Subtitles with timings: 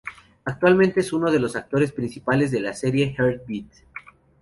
[0.45, 3.69] Actualmente es uno de los actores principales de la serie Heart Beat.